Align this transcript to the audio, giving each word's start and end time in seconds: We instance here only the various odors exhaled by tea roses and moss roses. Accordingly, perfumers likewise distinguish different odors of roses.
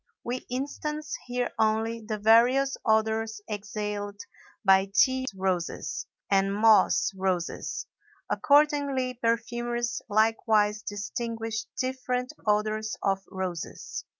We 0.23 0.37
instance 0.49 1.15
here 1.27 1.51
only 1.59 1.99
the 2.01 2.17
various 2.17 2.75
odors 2.83 3.39
exhaled 3.47 4.19
by 4.65 4.89
tea 4.95 5.27
roses 5.35 6.07
and 6.27 6.51
moss 6.55 7.11
roses. 7.15 7.85
Accordingly, 8.27 9.19
perfumers 9.21 10.01
likewise 10.09 10.81
distinguish 10.81 11.65
different 11.79 12.33
odors 12.47 12.97
of 13.03 13.21
roses. 13.29 14.03